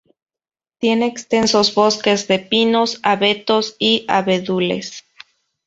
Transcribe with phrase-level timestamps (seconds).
[0.79, 5.05] Tiene extensos bosques de pinos, abetos y abedules.